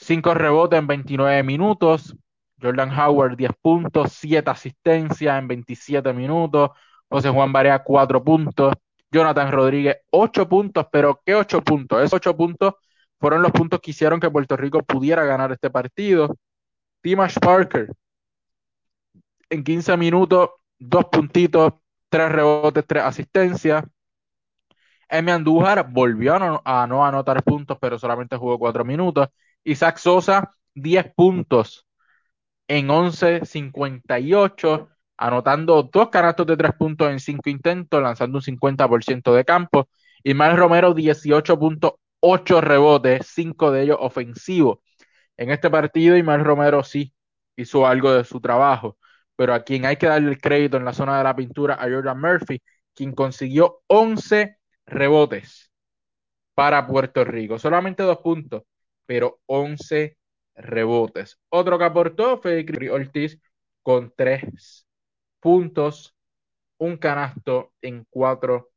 [0.00, 2.16] 5 rebotes en 29 minutos.
[2.60, 6.70] Jordan Howard, 10 puntos, 7 asistencias en 27 minutos.
[7.08, 8.74] José Juan Barea, 4 puntos.
[9.10, 12.00] Jonathan Rodríguez, 8 puntos, pero ¿qué 8 puntos?
[12.00, 12.74] Esos 8 puntos
[13.18, 16.36] fueron los puntos que hicieron que Puerto Rico pudiera ganar este partido.
[17.02, 17.88] Timash Parker,
[19.50, 21.74] en 15 minutos, 2 puntitos,
[22.08, 23.84] 3 rebotes, 3 asistencias.
[25.08, 29.28] Emi Andújar volvió a no, a no anotar puntos, pero solamente jugó 4 minutos.
[29.64, 31.86] Isaac Sosa, 10 puntos
[32.68, 39.44] en 11.58, anotando dos canastos de 3 puntos en 5 intentos, lanzando un 50% de
[39.44, 39.88] campo.
[40.22, 44.78] Y Mal Romero, 18.8 rebotes, 5 de ellos ofensivos.
[45.36, 47.14] En este partido, Imar Romero sí
[47.56, 48.98] hizo algo de su trabajo,
[49.36, 51.90] pero a quien hay que darle el crédito en la zona de la pintura, a
[51.90, 52.62] Jordan Murphy,
[52.94, 55.72] quien consiguió 11 rebotes
[56.54, 57.58] para Puerto Rico.
[57.58, 58.62] Solamente dos puntos,
[59.10, 60.16] pero 11
[60.54, 61.36] rebotes.
[61.48, 63.40] Otro que aportó fue Ortiz
[63.82, 64.86] con tres
[65.40, 66.14] puntos,
[66.78, 68.70] un canasto en cuatro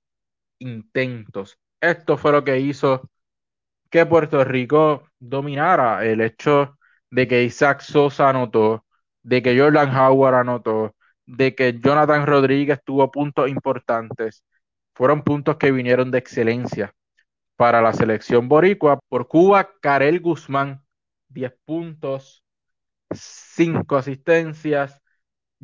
[0.57, 1.59] intentos.
[1.79, 3.11] Esto fue lo que hizo
[3.91, 6.79] que Puerto Rico dominara el hecho
[7.11, 8.87] de que Isaac Sosa anotó,
[9.21, 10.95] de que Jordan Howard anotó,
[11.27, 14.43] de que Jonathan Rodríguez tuvo puntos importantes.
[14.95, 16.95] Fueron puntos que vinieron de excelencia
[17.63, 18.99] para la selección boricua.
[19.07, 20.83] Por Cuba, Karel Guzmán
[21.29, 22.43] 10 puntos,
[23.09, 25.01] 5 asistencias.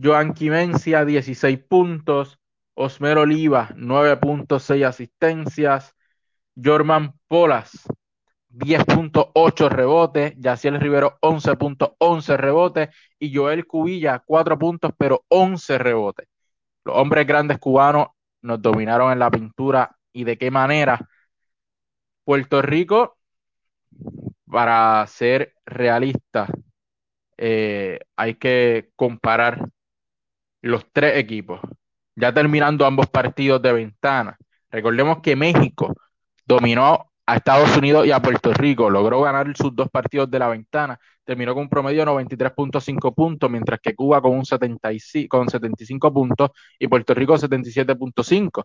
[0.02, 2.40] Joan Quimencia, 16 puntos.
[2.74, 5.94] Osmer Oliva, 9 puntos, 6 asistencias.
[6.56, 7.72] Jorman Polas,
[8.48, 10.36] 10.8 rebotes.
[10.38, 12.96] Yaciel Rivero, 11.11 rebotes.
[13.20, 16.30] Y Joel Cubilla, 4 puntos, pero 11 rebotes.
[16.86, 18.08] Los hombres grandes cubanos
[18.42, 19.98] nos dominaron en la pintura.
[20.14, 21.06] ¿Y de qué manera?
[22.30, 23.18] Puerto Rico
[24.46, 26.48] para ser realista,
[27.36, 29.68] eh, hay que comparar
[30.62, 31.60] los tres equipos.
[32.16, 34.38] Ya terminando ambos partidos de ventana.
[34.70, 35.96] Recordemos que México
[36.46, 40.50] dominó a Estados Unidos y a Puerto Rico, logró ganar sus dos partidos de la
[40.50, 45.50] ventana, terminó con un promedio de 93.5 puntos, mientras que Cuba con un 75, con
[45.50, 48.64] 75 puntos y Puerto Rico 77.5.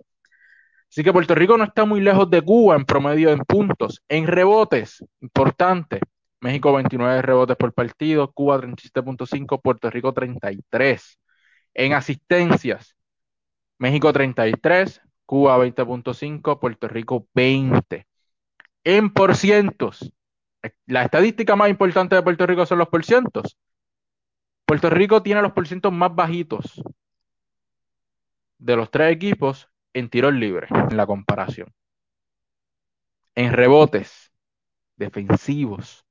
[0.90, 4.02] Así que Puerto Rico no está muy lejos de Cuba en promedio en puntos.
[4.08, 6.00] En rebotes, importante.
[6.40, 11.18] México 29 rebotes por partido, Cuba 37.5, Puerto Rico 33.
[11.72, 12.96] En asistencias,
[13.78, 18.06] México 33, Cuba 20.5, Puerto Rico 20.
[18.84, 20.12] En porcientos,
[20.86, 23.56] la estadística más importante de Puerto Rico son los porcientos.
[24.66, 26.82] Puerto Rico tiene los porcientos más bajitos
[28.58, 31.72] de los tres equipos en tiros libres, en la comparación.
[33.34, 34.32] En rebotes
[34.96, 36.04] defensivos,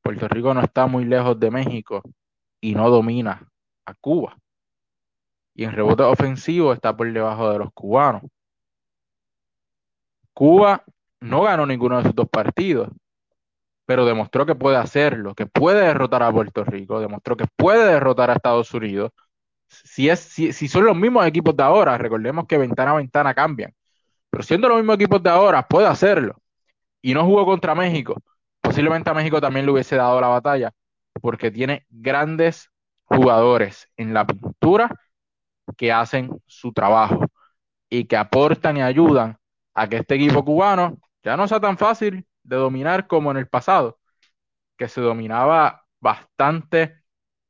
[0.00, 2.02] Puerto Rico no está muy lejos de México
[2.60, 3.48] y no domina
[3.84, 4.36] a Cuba.
[5.54, 8.22] Y en rebotes ofensivos está por debajo de los cubanos.
[10.32, 10.84] Cuba
[11.20, 12.88] no ganó ninguno de esos dos partidos,
[13.84, 18.30] pero demostró que puede hacerlo, que puede derrotar a Puerto Rico, demostró que puede derrotar
[18.30, 19.12] a Estados Unidos
[19.84, 23.34] si, es, si, si, son los mismos equipos de ahora, recordemos que ventana a ventana
[23.34, 23.74] cambian,
[24.30, 26.36] pero siendo los mismos equipos de ahora, puede hacerlo.
[27.02, 28.16] Y no jugó contra México.
[28.60, 30.72] Posiblemente a México también le hubiese dado la batalla,
[31.20, 32.70] porque tiene grandes
[33.04, 34.94] jugadores en la pintura
[35.76, 37.26] que hacen su trabajo
[37.90, 39.38] y que aportan y ayudan
[39.74, 43.48] a que este equipo cubano ya no sea tan fácil de dominar como en el
[43.48, 43.98] pasado,
[44.78, 47.02] que se dominaba bastante,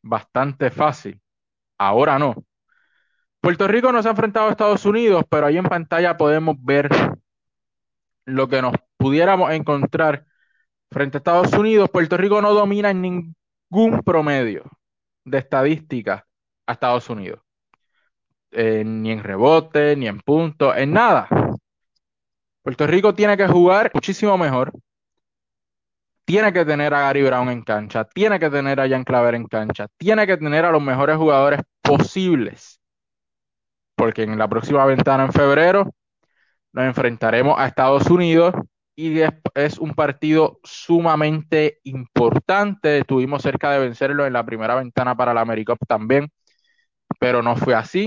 [0.03, 1.22] bastante fácil.
[1.87, 2.35] Ahora no.
[3.40, 6.88] Puerto Rico no se ha enfrentado a Estados Unidos, pero ahí en pantalla podemos ver
[8.25, 10.25] lo que nos pudiéramos encontrar
[10.92, 11.90] frente a Estados Unidos.
[11.90, 14.62] Puerto Rico no domina en ningún promedio
[15.25, 16.25] de estadística
[16.66, 17.40] a Estados Unidos.
[18.53, 21.27] Eh, ni en rebote, ni en puntos, en nada.
[22.62, 24.73] Puerto Rico tiene que jugar muchísimo mejor.
[26.25, 29.47] Tiene que tener a Gary Brown en cancha, tiene que tener a Jan Claver en
[29.47, 32.81] cancha, tiene que tener a los mejores jugadores posibles.
[33.97, 35.91] Porque en la próxima ventana en febrero
[36.73, 38.55] nos enfrentaremos a Estados Unidos
[38.95, 39.21] y
[39.55, 42.99] es, un partido sumamente importante.
[42.99, 46.31] Estuvimos cerca de vencerlo en la primera ventana para la AmeriCup también,
[47.19, 48.07] pero no fue así.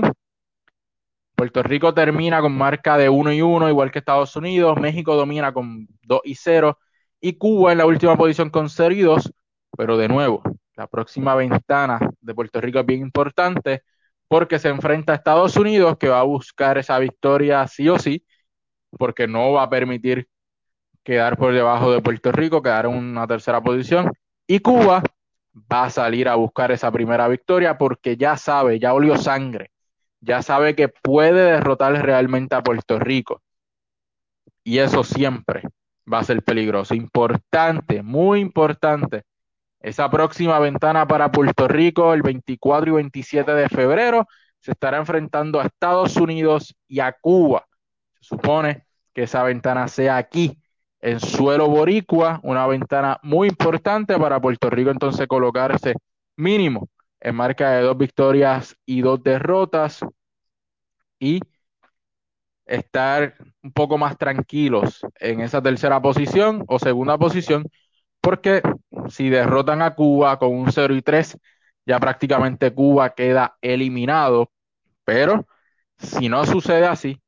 [1.34, 4.80] Puerto Rico termina con marca de 1 y 1, igual que Estados Unidos.
[4.80, 6.78] México domina con 2 y 0.
[7.20, 9.32] Y Cuba en la última posición con 0 y 2.
[9.76, 10.42] Pero de nuevo,
[10.76, 13.82] la próxima ventana de Puerto Rico es bien importante
[14.28, 18.24] porque se enfrenta a Estados Unidos que va a buscar esa victoria sí o sí,
[18.90, 20.28] porque no va a permitir
[21.04, 24.12] quedar por debajo de Puerto Rico, quedar en una tercera posición.
[24.46, 25.02] Y Cuba
[25.72, 29.70] va a salir a buscar esa primera victoria porque ya sabe, ya olió sangre
[30.20, 33.42] ya sabe que puede derrotar realmente a Puerto Rico.
[34.64, 35.62] Y eso siempre
[36.12, 36.94] va a ser peligroso.
[36.94, 39.22] Importante, muy importante.
[39.80, 44.26] Esa próxima ventana para Puerto Rico, el 24 y 27 de febrero,
[44.60, 47.66] se estará enfrentando a Estados Unidos y a Cuba.
[48.14, 50.58] Se supone que esa ventana sea aquí,
[51.00, 55.94] en suelo boricua, una ventana muy importante para Puerto Rico entonces colocarse
[56.36, 56.88] mínimo
[57.20, 60.00] en marca de dos victorias y dos derrotas
[61.18, 61.40] y
[62.66, 67.68] estar un poco más tranquilos en esa tercera posición o segunda posición,
[68.20, 68.62] porque
[69.08, 71.38] si derrotan a Cuba con un 0 y 3,
[71.86, 74.50] ya prácticamente Cuba queda eliminado,
[75.04, 75.46] pero
[75.98, 77.20] si no sucede así,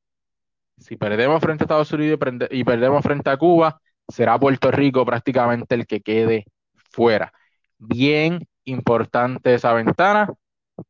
[0.78, 2.18] si perdemos frente a Estados Unidos
[2.50, 6.46] y perdemos frente a Cuba, será Puerto Rico prácticamente el que quede
[6.90, 7.32] fuera.
[7.78, 10.32] Bien importante esa ventana.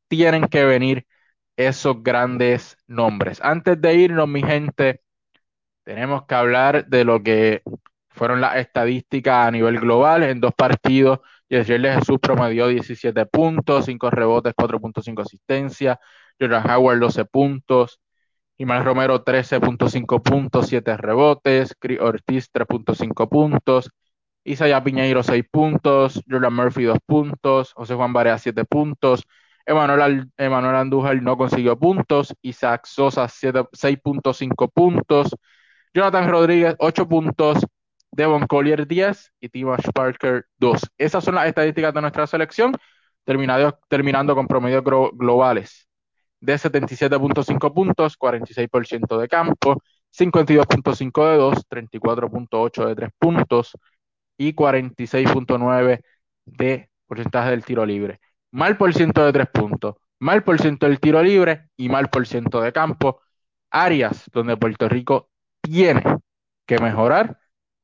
[0.08, 1.06] Tienen que venir
[1.58, 3.40] esos grandes nombres.
[3.42, 5.02] Antes de irnos, mi gente,
[5.84, 7.62] tenemos que hablar de lo que
[8.10, 11.20] fueron las estadísticas a nivel global en dos partidos.
[11.48, 16.00] Yesriel de Jesús promedió 17 puntos, 5 rebotes, 4.5 asistencia.
[16.40, 18.00] Jordan Howard 12 puntos.
[18.58, 21.74] Imal Romero 13.5 puntos, 7 rebotes.
[21.78, 23.90] Chris Ortiz 3.5 puntos.
[24.44, 29.26] Isaiah Piñeiro 6 puntos, Jordan Murphy 2 puntos, José Juan Barea 7 puntos,
[29.68, 30.30] Emanuel,
[30.76, 35.36] Andújar no consiguió puntos, Isaac Sosa 6.5 puntos,
[35.94, 37.58] Jonathan Rodríguez 8 puntos,
[38.10, 40.80] Devon Collier 10 y Timash Parker 2.
[40.96, 42.72] Esas son las estadísticas de nuestra selección,
[43.24, 45.86] terminando con promedios globales
[46.40, 53.72] de 77.5 puntos, 46% de campo, 52.5 de 2, 34.8 de 3 puntos,
[54.38, 56.00] y 46.9
[56.46, 58.20] de porcentaje del tiro libre.
[58.50, 62.26] Mal por ciento de tres puntos, mal por ciento del tiro libre y mal por
[62.26, 63.20] ciento de campo.
[63.70, 65.30] Áreas donde Puerto Rico
[65.60, 66.02] tiene
[66.66, 67.38] que mejorar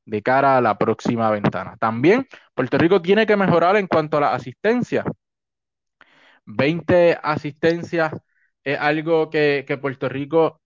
[0.05, 1.77] de cara a la próxima ventana.
[1.77, 5.03] También Puerto Rico tiene que mejorar en cuanto a la asistencia.
[6.45, 8.13] 20 asistencias
[8.63, 10.61] es algo que, Puerto Rico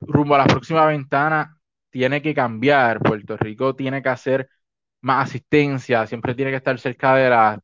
[0.00, 1.58] rumbo a la próxima ventana
[1.90, 3.00] tiene que cambiar.
[3.00, 4.48] Puerto Rico tiene que hacer
[5.02, 7.58] más asistencia, siempre tiene que estar cerca de las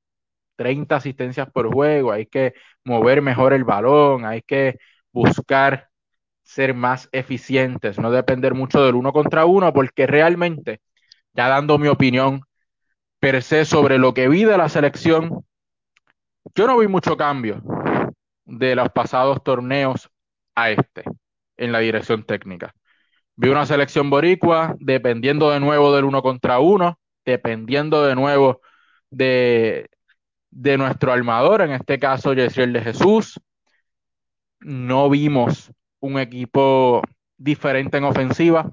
[0.63, 4.79] 30 asistencias por juego, hay que mover mejor el balón, hay que
[5.11, 5.89] buscar
[6.45, 10.81] ser más eficientes, no depender mucho del uno contra uno, porque realmente,
[11.33, 12.43] ya dando mi opinión
[13.19, 15.45] per se sobre lo que vi de la selección,
[16.55, 17.61] yo no vi mucho cambio
[18.45, 20.11] de los pasados torneos
[20.55, 21.03] a este
[21.57, 22.73] en la dirección técnica.
[23.35, 28.61] Vi una selección boricua dependiendo de nuevo del uno contra uno, dependiendo de nuevo
[29.11, 29.89] de,
[30.53, 33.41] de nuestro armador, en este caso Yesiel de Jesús.
[34.61, 37.03] No vimos un equipo
[37.37, 38.73] diferente en ofensiva,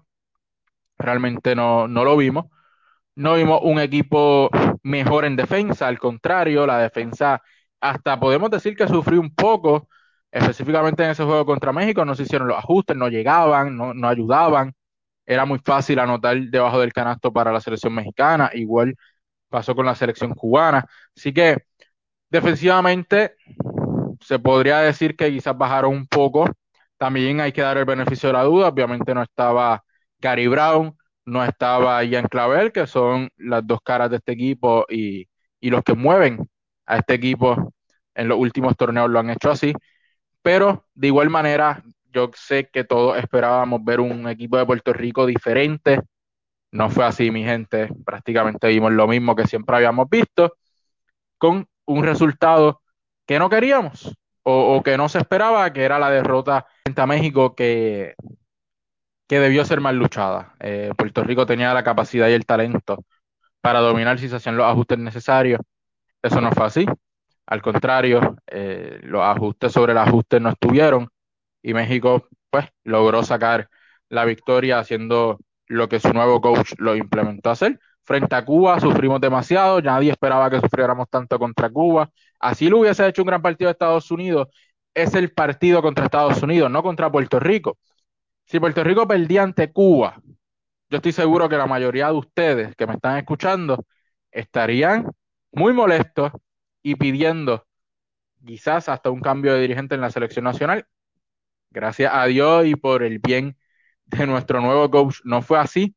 [0.98, 2.46] realmente no, no lo vimos.
[3.15, 4.50] No vimos un equipo
[4.84, 7.42] mejor en defensa, al contrario, la defensa
[7.82, 9.89] hasta podemos decir que sufrió un poco,
[10.32, 14.08] específicamente en ese juego contra México, no se hicieron los ajustes, no llegaban, no, no
[14.08, 14.76] ayudaban
[15.30, 18.96] era muy fácil anotar debajo del canasto para la selección mexicana, igual
[19.50, 20.88] pasó con la selección cubana.
[21.15, 21.65] Así que
[22.30, 23.36] defensivamente
[24.22, 26.50] se podría decir que quizás bajaron un poco.
[26.98, 29.84] También hay que dar el beneficio de la duda, obviamente no estaba
[30.20, 35.28] Gary Brown, no estaba Ian Clavel, que son las dos caras de este equipo y,
[35.60, 36.39] y los que mueven
[36.86, 37.74] a este equipo
[38.15, 39.74] en los últimos torneos lo han hecho así.
[40.42, 45.26] Pero de igual manera, yo sé que todos esperábamos ver un equipo de Puerto Rico
[45.26, 46.02] diferente.
[46.72, 47.89] No fue así, mi gente.
[48.06, 50.54] Prácticamente vimos lo mismo que siempre habíamos visto,
[51.38, 52.82] con un resultado
[53.25, 57.56] que no queríamos o, que no se esperaba, que era la derrota frente a México
[57.56, 58.15] que,
[59.28, 60.56] que debió ser más luchada.
[60.60, 63.06] Eh, Puerto Rico tenía la capacidad y el talento
[63.62, 65.62] para dominar si se hacían los ajustes necesarios.
[66.21, 66.86] Eso no fue así.
[67.45, 71.10] Al contrario, eh, los ajustes sobre el ajuste no estuvieron
[71.62, 73.69] y México pues logró sacar
[74.10, 77.80] la victoria haciendo lo que su nuevo coach lo implementó a hacer.
[78.10, 82.10] Frente a Cuba sufrimos demasiado, nadie esperaba que sufriéramos tanto contra Cuba.
[82.39, 84.48] Así lo hubiese hecho un gran partido de Estados Unidos.
[84.95, 87.78] Es el partido contra Estados Unidos, no contra Puerto Rico.
[88.45, 90.19] Si Puerto Rico perdía ante Cuba,
[90.89, 93.86] yo estoy seguro que la mayoría de ustedes que me están escuchando
[94.32, 95.08] estarían
[95.52, 96.32] muy molestos
[96.82, 97.67] y pidiendo
[98.43, 100.88] quizás hasta un cambio de dirigente en la selección nacional.
[101.69, 103.56] Gracias a Dios y por el bien
[104.06, 105.95] de nuestro nuevo coach no fue así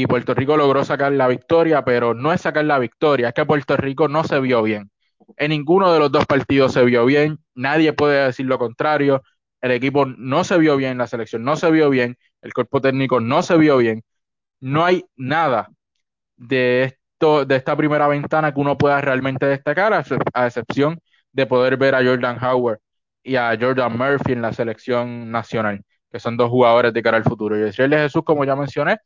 [0.00, 3.44] y Puerto Rico logró sacar la victoria, pero no es sacar la victoria, es que
[3.46, 4.90] Puerto Rico no se vio bien.
[5.36, 9.22] En ninguno de los dos partidos se vio bien, nadie puede decir lo contrario
[9.62, 13.20] el equipo no se vio bien, la selección no se vio bien, el cuerpo técnico
[13.20, 14.02] no se vio bien.
[14.60, 15.68] No hay nada
[16.36, 21.00] de esto, de esta primera ventana que uno pueda realmente destacar, a, excepción
[21.32, 22.80] de poder ver a Jordan Howard
[23.22, 27.24] y a Jordan Murphy en la selección nacional, que son dos jugadores de cara al
[27.24, 27.56] futuro.
[27.58, 28.98] Y Israel de Jesús, como ya mencioné,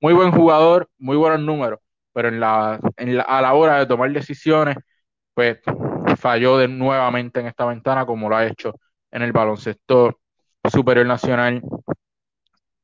[0.00, 1.80] muy buen jugador, muy buenos números,
[2.12, 4.76] pero en la, en a la hora de tomar decisiones,
[5.34, 5.58] pues
[6.16, 8.74] falló de nuevamente en esta ventana como lo ha hecho
[9.10, 10.20] en el baloncesto
[10.70, 11.62] superior nacional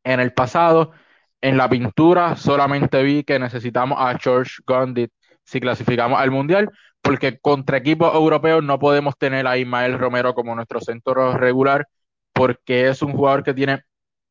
[0.05, 0.93] en el pasado.
[1.41, 5.13] En la pintura solamente vi que necesitamos a George Gondit
[5.45, 6.71] si clasificamos al Mundial,
[7.03, 11.87] porque contra equipos europeos no podemos tener a Ismael Romero como nuestro centro regular,
[12.33, 13.83] porque es un jugador que tiene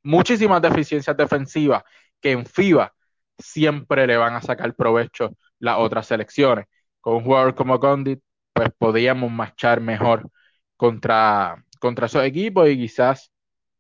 [0.01, 1.83] muchísimas deficiencias defensivas
[2.23, 2.93] que en FIBA
[3.37, 6.65] siempre le van a sacar provecho las otras selecciones.
[7.01, 8.21] Con un jugador como Gondit,
[8.53, 10.29] pues podíamos marchar mejor
[10.77, 13.31] contra, contra esos equipos y quizás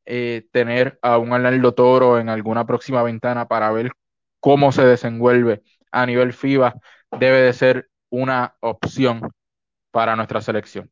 [0.05, 3.91] eh, tener a un Arnaldo Toro en alguna próxima ventana para ver
[4.39, 6.75] cómo se desenvuelve a nivel FIBA
[7.11, 9.31] debe de ser una opción
[9.91, 10.91] para nuestra selección.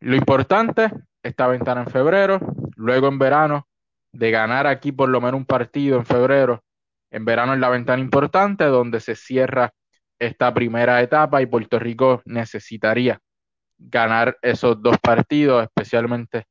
[0.00, 0.90] Lo importante,
[1.22, 2.40] esta ventana en febrero,
[2.76, 3.68] luego en verano,
[4.12, 6.62] de ganar aquí por lo menos un partido en febrero.
[7.10, 9.72] En verano es la ventana importante donde se cierra
[10.18, 13.20] esta primera etapa y Puerto Rico necesitaría
[13.78, 16.46] ganar esos dos partidos, especialmente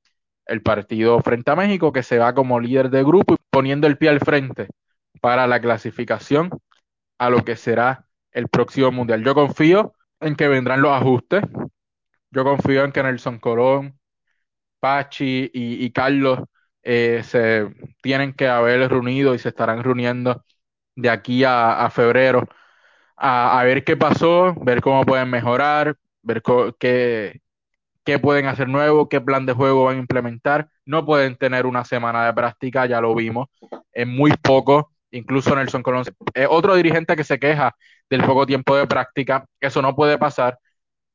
[0.45, 3.97] el partido frente a México, que se va como líder de grupo y poniendo el
[3.97, 4.67] pie al frente
[5.19, 6.49] para la clasificación
[7.17, 9.23] a lo que será el próximo mundial.
[9.23, 11.41] Yo confío en que vendrán los ajustes.
[12.31, 13.99] Yo confío en que Nelson Colón,
[14.79, 16.39] Pachi y, Carlos
[16.89, 17.67] eh, se
[18.01, 20.45] tienen que haber reunido y se estarán reuniendo
[20.95, 22.47] de aquí a, febrero
[23.17, 26.41] a, a, ver qué pasó, ver cómo pueden mejorar, ver
[26.79, 27.41] qué,
[28.05, 30.69] qué pueden hacer nuevo, qué plan de juego van a implementar.
[30.85, 33.47] No pueden tener una semana de práctica, ya lo vimos,
[33.91, 34.91] es muy poco.
[35.11, 37.75] Incluso Nelson Colón es otro dirigente que se queja
[38.09, 39.45] del poco tiempo de práctica.
[39.59, 40.59] Eso no puede pasar.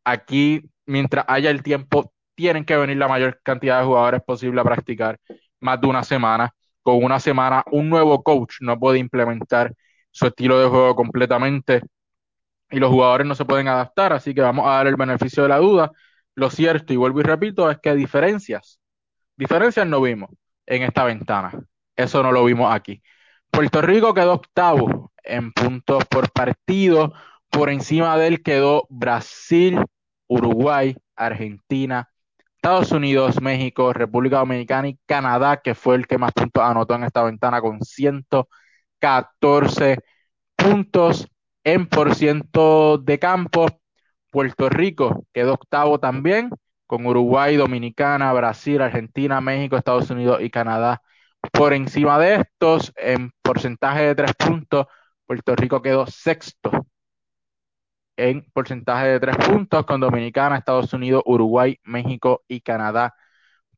[0.05, 4.65] Aquí, mientras haya el tiempo, tienen que venir la mayor cantidad de jugadores posible a
[4.65, 5.19] practicar
[5.63, 6.53] más de una semana.
[6.83, 9.75] Con una semana, un nuevo coach no puede implementar
[10.11, 11.83] su estilo de juego completamente
[12.71, 15.49] y los jugadores no se pueden adaptar, así que vamos a dar el beneficio de
[15.51, 15.91] la duda.
[16.35, 18.81] Lo cierto, y vuelvo y repito, es que diferencias,
[19.37, 20.31] diferencias no vimos
[20.67, 21.53] en esta ventana.
[21.97, 23.03] Eso no lo vimos aquí.
[23.51, 27.15] Puerto Rico quedó octavo en puntos por partido.
[27.51, 29.79] Por encima de él quedó Brasil,
[30.29, 32.09] Uruguay, Argentina,
[32.63, 37.03] Estados Unidos, México, República Dominicana y Canadá, que fue el que más puntos anotó en
[37.03, 39.99] esta ventana con 114
[40.57, 41.27] puntos
[41.65, 43.67] en por ciento de campo,
[44.31, 46.51] Puerto Rico quedó octavo también,
[46.87, 51.03] con Uruguay, Dominicana, Brasil, Argentina, México, Estados Unidos y Canadá.
[51.53, 54.87] Por encima de estos, en porcentaje de tres puntos,
[55.27, 56.71] Puerto Rico quedó sexto
[58.17, 63.15] en porcentaje de tres puntos, con Dominicana, Estados Unidos, Uruguay, México y Canadá.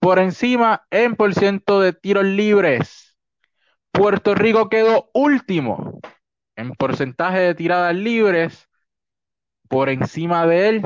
[0.01, 3.17] Por encima, en por ciento de tiros libres,
[3.93, 6.01] Puerto Rico quedó último
[6.57, 8.69] en porcentaje de tiradas libres,
[9.69, 10.83] por encima de él,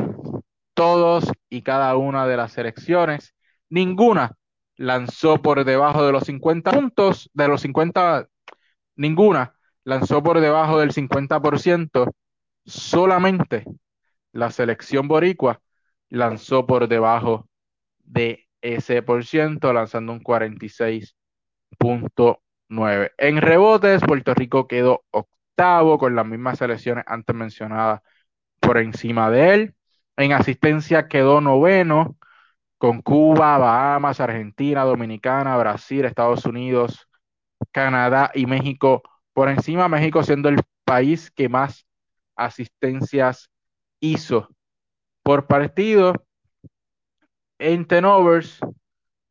[0.75, 3.35] todos y cada una de las selecciones,
[3.69, 4.33] ninguna
[4.77, 8.29] lanzó por debajo de los 50 puntos, de los 50,
[8.97, 12.15] ninguna lanzó por debajo del 50%,
[12.69, 13.65] solamente
[14.33, 15.61] la selección boricua
[16.11, 17.49] lanzó por debajo
[18.05, 23.13] de ese por ciento, lanzando un 46.9.
[23.19, 28.03] En rebotes, Puerto Rico quedó octavo con las mismas selecciones antes mencionadas
[28.61, 29.75] por encima de él.
[30.17, 32.17] En asistencia quedó noveno
[32.79, 37.09] con Cuba, Bahamas, Argentina, Dominicana, Brasil, Estados Unidos,
[37.73, 39.03] Canadá y México
[39.33, 41.88] por encima, México siendo el país que más
[42.39, 43.51] asistencias
[44.01, 44.49] hizo
[45.23, 46.15] por partido.
[47.59, 48.61] En tenovers,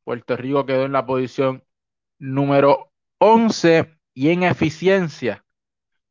[0.03, 1.63] Puerto Rico quedó en la posición
[2.19, 5.45] número 11 y en eficiencia,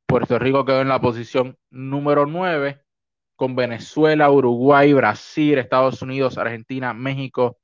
[0.07, 2.82] Puerto Rico quedó en la posición número 9
[3.34, 7.59] con Venezuela, Uruguay, Brasil, Estados Unidos, Argentina, México,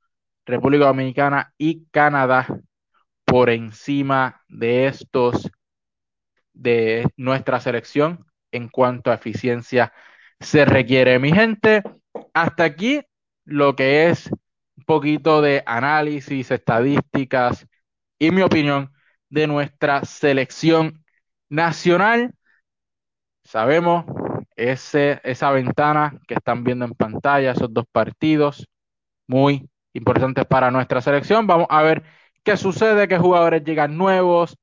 [0.45, 2.47] República Dominicana y Canadá
[3.25, 5.49] por encima de estos
[6.53, 9.91] de nuestra selección en cuanto a eficiencia
[10.39, 11.19] se requiere.
[11.19, 11.83] Mi gente,
[12.33, 13.01] hasta aquí
[13.45, 14.29] lo que es
[14.77, 17.67] un poquito de análisis, estadísticas
[18.19, 18.93] y mi opinión
[19.29, 21.03] de nuestra selección
[21.49, 22.33] nacional.
[23.43, 24.05] Sabemos
[24.55, 28.67] ese, esa ventana que están viendo en pantalla, esos dos partidos
[29.27, 31.47] muy importantes para nuestra selección.
[31.47, 32.03] Vamos a ver
[32.43, 34.57] qué sucede, qué jugadores llegan nuevos,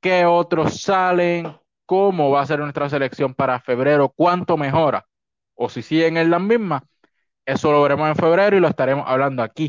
[0.00, 1.56] qué otros salen,
[1.86, 5.06] cómo va a ser nuestra selección para febrero, cuánto mejora
[5.54, 6.84] o si siguen en la misma.
[7.44, 9.68] Eso lo veremos en febrero y lo estaremos hablando aquí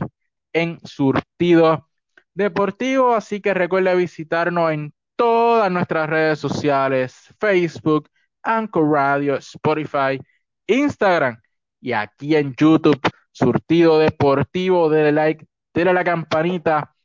[0.54, 1.90] en Surtido
[2.34, 3.14] Deportivo.
[3.14, 8.10] Así que recuerde visitarnos en todas nuestras redes sociales, Facebook,
[8.44, 10.20] Anchor Radio, Spotify,
[10.68, 11.42] Instagram
[11.82, 13.00] y aquí en YouTube,
[13.32, 14.90] Surtido Deportivo.
[14.90, 16.96] Dele like, dele la campanita,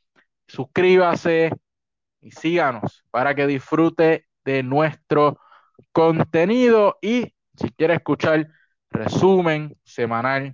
[0.47, 1.51] suscríbase
[2.21, 5.39] y síganos para que disfrute de nuestro
[5.91, 8.47] contenido y si quiere escuchar
[8.89, 10.53] resumen semanal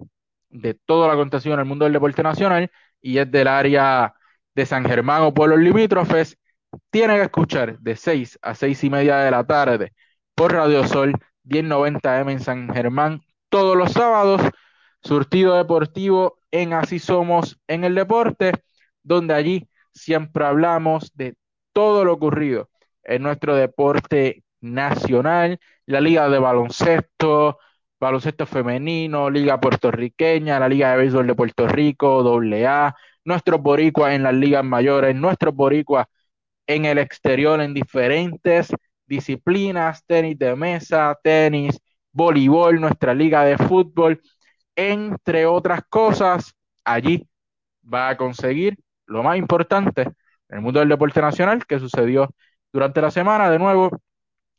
[0.50, 2.72] de todo lo acontecido en el mundo del deporte nacional
[3.02, 4.14] y es del área
[4.56, 6.38] de San Germán o pueblos limítrofes,
[6.90, 9.94] tiene que escuchar de 6 a 6 y media de la tarde
[10.34, 11.14] por Radio Sol
[11.46, 14.42] 1090M en San Germán todos los sábados,
[15.02, 18.52] surtido deportivo en Así Somos en el Deporte,
[19.04, 21.36] donde allí siempre hablamos de
[21.74, 22.70] todo lo ocurrido
[23.06, 27.60] en nuestro deporte nacional, la liga de baloncesto,
[28.00, 32.96] baloncesto femenino, liga puertorriqueña, la liga de béisbol de Puerto Rico, AA,
[33.26, 36.08] nuestros boricuas en las ligas mayores, nuestros boricuas
[36.68, 38.74] en el exterior en diferentes
[39.06, 41.80] disciplinas, tenis de mesa, tenis,
[42.12, 44.22] voleibol, nuestra liga de fútbol,
[44.76, 47.28] entre otras cosas, allí
[47.84, 52.30] va a conseguir lo más importante en el mundo del deporte nacional que sucedió
[52.76, 53.90] durante la semana, de nuevo,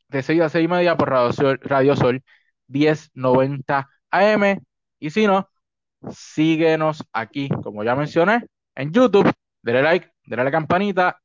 [0.08, 2.22] de 6 a 6 y media por Radio Sol, Radio Sol
[2.68, 4.58] 1090 AM.
[4.98, 5.50] Y si no,
[6.10, 9.30] síguenos aquí, como ya mencioné, en YouTube.
[9.60, 11.20] Dele like, dele a la campanita,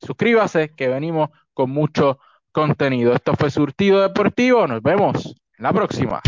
[0.00, 2.18] suscríbase, que venimos con mucho
[2.50, 3.14] contenido.
[3.14, 4.66] Esto fue Surtido Deportivo.
[4.66, 6.20] Nos vemos en la próxima.